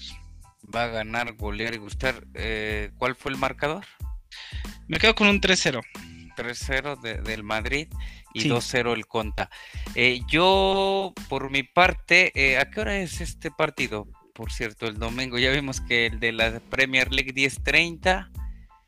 [0.73, 2.23] Va a ganar, golear y gustar.
[2.33, 3.85] Eh, ¿Cuál fue el marcador?
[4.87, 5.81] Me quedo con un 3-0.
[6.35, 7.87] 3-0 del Madrid
[8.33, 9.49] y 2-0 el Conta.
[9.95, 14.07] Eh, yo, por mi parte, eh, ¿a qué hora es este partido?
[14.33, 15.37] Por cierto, el domingo.
[15.37, 18.29] Ya vimos que el de la Premier League 10-30,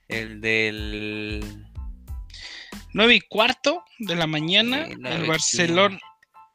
[0.07, 1.67] el del...
[2.93, 5.99] 9 y cuarto de la mañana, el Barcelona.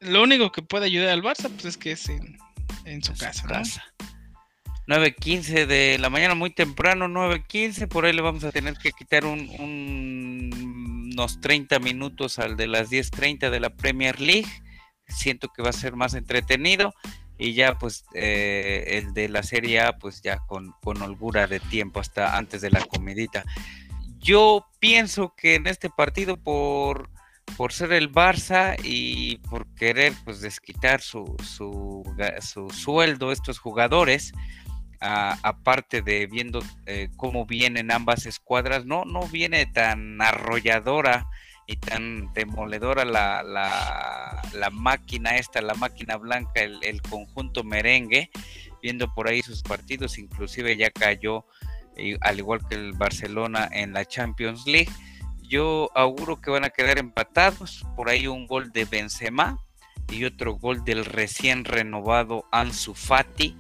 [0.01, 3.47] Lo único que puede ayudar al Barça pues es que es en, su, casa,
[4.87, 9.25] 9.15 de la mañana, muy temprano, 9.15, por ahí le vamos a tener que quitar
[9.25, 9.49] un
[11.17, 14.51] unos 30 minutos al de las 10.30 de la Premier League.
[15.09, 16.93] Siento que va a ser más entretenido.
[17.39, 21.59] Y ya pues eh, el de la Serie A pues ya con, con holgura de
[21.61, 23.45] tiempo hasta antes de la comidita.
[24.19, 27.09] Yo pienso que en este partido por,
[27.57, 32.03] por ser el Barça y por querer pues desquitar su, su,
[32.41, 34.33] su sueldo estos jugadores,
[35.01, 41.27] aparte de viendo eh, cómo vienen ambas escuadras, no, no viene tan arrolladora
[41.67, 48.31] y tan demoledora la, la, máquina esta, la máquina blanca, el, conjunto merengue,
[48.83, 51.45] viendo por ahí sus partidos, inclusive ya cayó,
[52.21, 54.93] al igual que el Barcelona en la Champions League.
[55.43, 59.59] Yo auguro que van a quedar empatados, por ahí un gol de Benzema
[60.11, 63.57] y otro gol del recién renovado Ansu Fati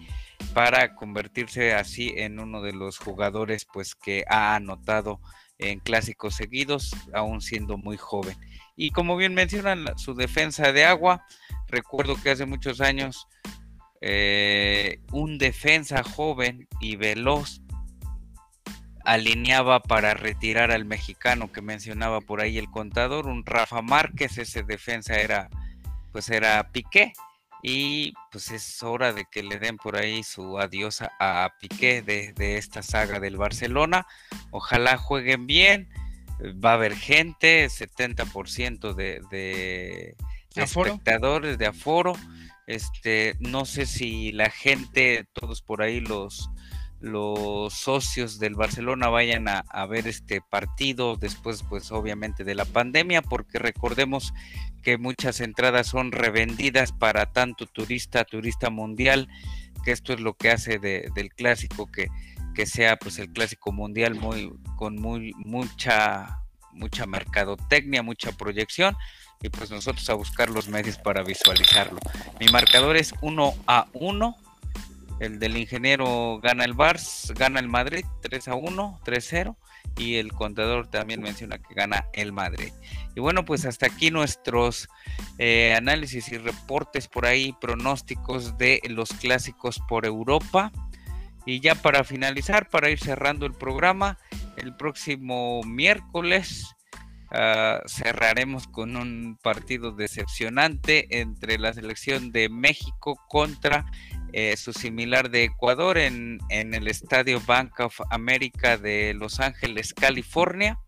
[0.54, 5.20] para convertirse así en uno de los jugadores pues que ha anotado
[5.58, 8.36] en clásicos seguidos, aún siendo muy joven.
[8.76, 11.24] Y como bien mencionan, su defensa de agua,
[11.68, 13.26] recuerdo que hace muchos años
[14.00, 17.62] eh, un defensa joven y veloz
[19.04, 24.62] alineaba para retirar al mexicano que mencionaba por ahí el contador, un Rafa Márquez, ese
[24.62, 25.48] defensa era
[26.12, 27.12] pues era Piqué
[27.68, 32.56] y pues es hora de que le den por ahí su adiós a, Piqué de,
[32.56, 34.06] esta saga del Barcelona.
[34.52, 35.88] Ojalá jueguen bien.
[36.64, 40.14] Va a haber gente, 70% de, de,
[40.54, 42.12] espectadores de aforo.
[42.68, 46.48] Este, no sé si la gente, todos por ahí los,
[47.06, 53.22] los socios del Barcelona vayan a, ver este partido después, pues obviamente de la pandemia,
[53.22, 54.32] porque recordemos
[54.82, 59.28] que muchas entradas son revendidas para tanto turista, turista mundial,
[59.84, 62.08] que esto es lo que hace del clásico que,
[62.54, 66.42] que sea pues el clásico mundial muy con muy mucha
[66.72, 68.96] mucha mercadotecnia, mucha proyección
[69.42, 71.98] y pues nosotros a buscar los medios para visualizarlo.
[72.40, 74.36] Mi marcador es 1 a 1.
[75.18, 79.56] El del ingeniero gana el Bars, gana el Madrid 3 a 1, 3-0
[79.96, 82.72] y el contador también menciona que gana el Madrid.
[83.14, 84.88] Y bueno, pues hasta aquí nuestros
[85.38, 90.70] eh, análisis y reportes por ahí, pronósticos de los clásicos por Europa.
[91.46, 94.18] Y ya para finalizar, para ir cerrando el programa,
[94.56, 96.74] el próximo miércoles
[97.30, 103.86] ah, cerraremos con un partido decepcionante entre la selección de México contra
[104.38, 109.94] eh, su similar de Ecuador en, en, el estadio Bank of America de Los Ángeles,
[109.94, 110.78] California,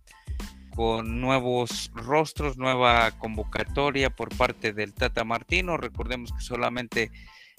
[0.76, 5.78] con nuevos rostros, nueva convocatoria por parte del Tata Martino.
[5.78, 7.10] Recordemos que solamente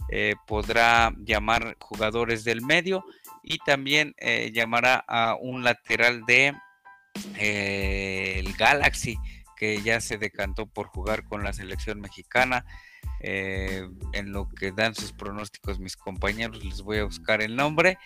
[0.10, 3.04] eh, podrá llamar jugadores del medio
[3.42, 6.54] y también eh, llamará a un lateral de
[7.40, 9.18] el Galaxy
[9.58, 12.64] que ya se decantó por jugar con la selección mexicana.
[13.22, 17.98] En lo que dan sus pronósticos mis compañeros, les voy a buscar el nombre.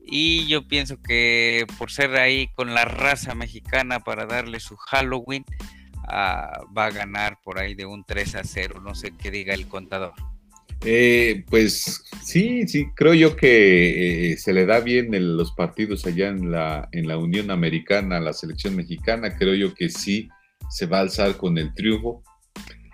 [0.00, 5.44] Y yo pienso que por ser ahí con la raza mexicana para darle su Halloween,
[6.04, 8.80] ah, va a ganar por ahí de un 3 a 0.
[8.80, 10.14] No sé qué diga el contador.
[10.84, 16.28] Eh, pues sí, sí, creo yo que eh, se le da bien los partidos allá
[16.28, 20.28] en la, en la Unión Americana, la selección mexicana, creo yo que sí
[20.70, 22.22] se va a alzar con el triunfo.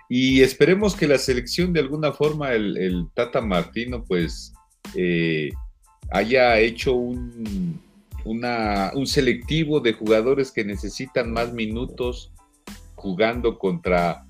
[0.09, 4.53] Y esperemos que la selección de alguna forma, el, Tata Martino, pues
[4.95, 5.49] eh,
[6.11, 7.79] haya hecho un,
[8.25, 12.31] un selectivo de jugadores que necesitan más minutos
[12.95, 14.25] jugando contra,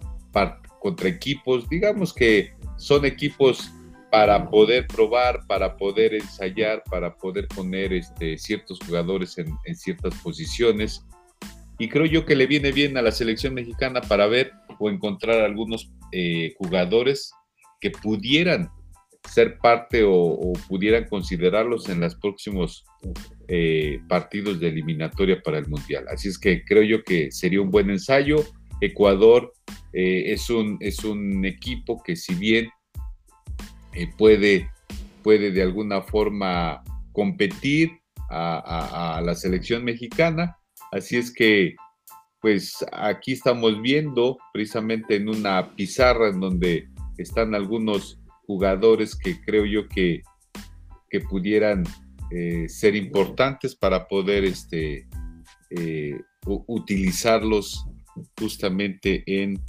[0.79, 3.71] contra equipos, digamos que son equipos
[4.11, 11.03] para poder probar, para poder ensayar, para poder poner este, ciertos jugadores en, ciertas posiciones.
[11.77, 15.41] Y creo yo que le viene bien a la selección mexicana para ver o encontrar
[15.41, 17.31] algunos eh, jugadores
[17.79, 18.69] que pudieran
[19.29, 22.83] ser parte o, pudieran considerarlos en los próximos
[23.47, 26.05] eh, partidos de eliminatoria para el Mundial.
[26.11, 28.37] Así es que creo yo que sería un buen ensayo.
[28.81, 29.51] Ecuador
[29.93, 32.69] eh, es, un, es un equipo que si bien
[34.17, 34.69] puede,
[35.23, 37.91] puede de alguna forma competir
[38.29, 40.57] a, la selección mexicana,
[40.91, 41.75] así es que
[42.45, 46.87] pues aquí estamos viendo precisamente en una pizarra en donde
[47.17, 50.21] están algunos jugadores que creo yo que,
[51.09, 51.83] que pudieran
[52.29, 55.07] eh, ser importantes para poder este,
[56.45, 57.83] utilizarlos
[58.39, 59.59] justamente en,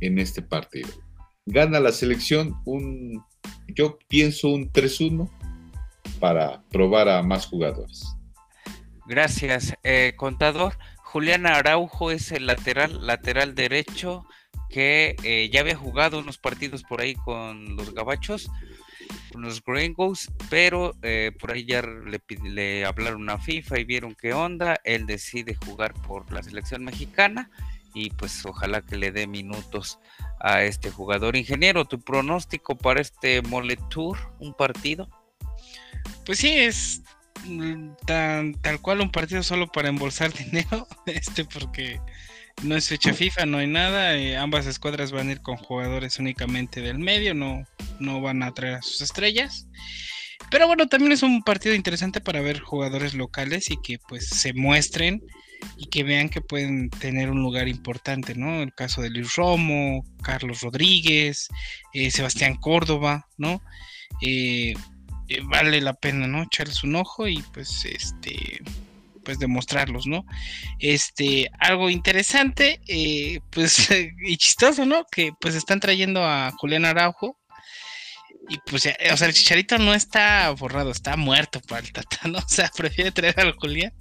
[0.00, 0.90] en este partido.
[1.46, 3.24] Gana la selección un,
[3.74, 5.28] yo pienso un 3-1
[6.20, 8.04] para probar a más jugadores.
[9.08, 10.78] Gracias, eh, contador.
[11.12, 14.26] Julián Araujo es el lateral, lateral derecho
[14.68, 18.48] que eh, ya había jugado unos partidos por ahí con los gabachos,
[19.32, 24.14] con los gringos, pero eh, por ahí ya le, le hablaron a FIFA y vieron
[24.14, 24.78] qué onda.
[24.84, 27.50] Él decide jugar por la selección mexicana
[27.92, 29.98] y pues ojalá que le dé minutos
[30.38, 31.34] a este jugador.
[31.34, 35.10] Ingeniero, ¿tu pronóstico para este Mole Tour, un partido?
[36.24, 37.02] Pues sí, es
[38.06, 42.00] tal cual un partido solo para embolsar dinero, este porque
[42.62, 46.18] no es fecha FIFA, no hay nada, eh, ambas escuadras van a ir con jugadores
[46.18, 47.64] únicamente del medio, no,
[47.98, 49.66] no van a traer a sus estrellas.
[50.50, 54.52] Pero bueno, también es un partido interesante para ver jugadores locales y que pues se
[54.52, 55.22] muestren
[55.76, 58.62] y que vean que pueden tener un lugar importante, ¿no?
[58.62, 61.48] El caso de Luis Romo, Carlos Rodríguez,
[61.92, 63.62] eh, Sebastián Córdoba, ¿no?
[64.22, 64.74] Eh,
[65.30, 66.42] eh, vale la pena, ¿no?
[66.42, 68.62] Echarles un ojo y pues este
[69.24, 70.24] pues demostrarlos, ¿no?
[70.78, 72.80] Este, algo interesante,
[73.50, 73.88] pues,
[74.26, 75.04] y chistoso, ¿no?
[75.10, 77.36] Que pues están trayendo a Julián Araujo,
[78.48, 82.38] y pues, o sea, el chicharito no está borrado, está muerto para el Tata, ¿no?
[82.44, 83.92] O sea, prefiere traer al Julián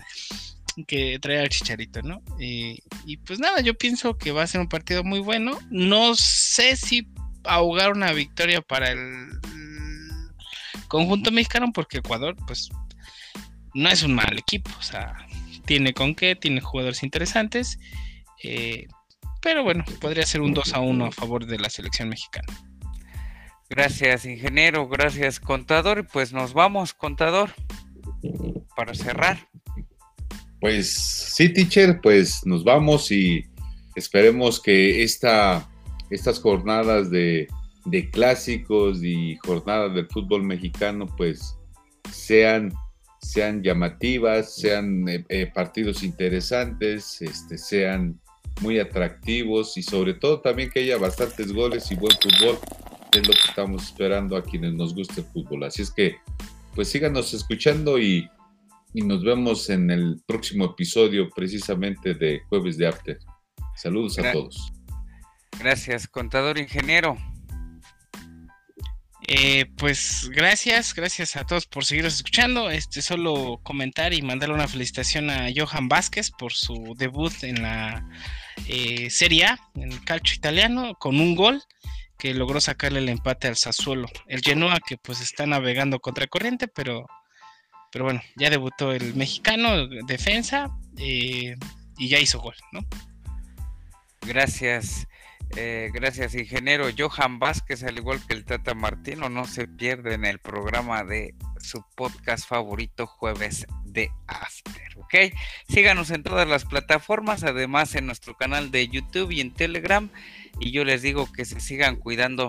[0.87, 2.21] que trae al Chicharito, ¿no?
[2.39, 5.59] y pues nada, yo pienso que va a ser un partido muy bueno.
[5.69, 7.05] No sé si
[7.43, 9.38] ahogar una victoria para el
[10.89, 12.69] conjunto mexicano, porque Ecuador, pues,
[13.73, 15.15] no es un mal equipo, o sea,
[15.65, 17.79] tiene con qué, tiene jugadores interesantes.
[18.43, 18.87] Eh,
[19.41, 22.47] pero bueno, podría ser un 2 a 1 a favor de la selección mexicana.
[23.69, 24.87] Gracias, ingeniero.
[24.89, 26.07] Gracias, contador.
[26.11, 27.53] Pues nos vamos, contador,
[28.75, 29.47] para cerrar.
[30.59, 33.45] Pues sí, teacher, pues nos vamos y
[33.95, 35.69] esperemos que esta,
[36.09, 37.47] estas jornadas de,
[38.11, 41.57] clásicos y jornadas del fútbol mexicano pues
[42.11, 42.73] sean,
[43.21, 48.19] sean llamativas, sean eh, eh, partidos interesantes, este, sean
[48.61, 52.59] muy atractivos y sobre todo también que haya bastantes goles y buen fútbol,
[53.13, 55.63] es lo que estamos esperando a quienes nos gusta el fútbol.
[55.63, 56.17] Así es que
[56.75, 58.29] pues síganos escuchando y
[58.93, 63.19] y nos vemos en el próximo episodio precisamente de Jueves de After.
[63.75, 64.71] Saludos a todos.
[65.59, 67.17] Gracias, contador ingeniero.
[69.31, 72.71] Eh, pues gracias, gracias a todos por seguirnos escuchando.
[72.71, 78.09] Este solo comentar y mandarle una felicitación a Johan Vázquez por su debut en la
[78.67, 81.61] eh, Serie A, en el calcio italiano, con un gol
[82.17, 84.09] que logró sacarle el empate al Sassuolo.
[84.25, 87.05] El Genoa que pues está navegando contra corriente, pero,
[87.91, 91.55] pero bueno, ya debutó el mexicano, defensa, eh,
[91.99, 92.79] y ya hizo gol, ¿no?
[94.21, 95.05] Gracias.
[95.55, 96.87] Eh, gracias, ingeniero.
[96.95, 101.33] Johan Vázquez, al igual que el Tata Martino, no se pierde en el programa de
[101.59, 104.97] su podcast favorito, Jueves de After.
[104.97, 105.33] ¿Ok?
[105.67, 110.09] Síganos en todas las plataformas, además en nuestro canal de YouTube y en Telegram.
[110.59, 112.47] Y yo les digo que se sigan cuidando.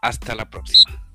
[0.00, 1.11] Hasta la próxima.